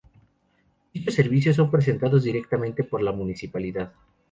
[0.91, 3.93] Dichos servicios son prestados directamente por la Municipalidad.